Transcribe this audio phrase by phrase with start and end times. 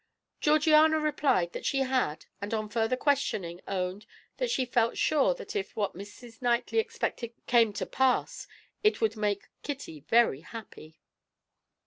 [0.39, 5.55] Georgiana replied that she had, and on further questioning owned that she felt sure that
[5.55, 6.41] if what Mrs.
[6.41, 8.47] Knightley expected came to pass,
[8.83, 10.97] it would make Kitty very happy.